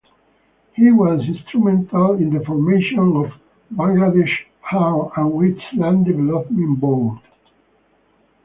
He 0.73 0.91
was 0.91 1.21
instrumental 1.27 2.13
in 2.13 2.31
the 2.33 2.43
formation 2.43 3.15
of 3.17 3.33
Bangladesh 3.71 4.35
Haor 4.67 5.11
and 5.15 5.31
Wetland 5.31 6.05
Development 6.07 6.79
Board. 6.79 7.19